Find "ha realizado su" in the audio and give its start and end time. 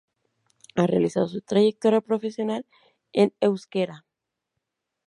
0.73-1.41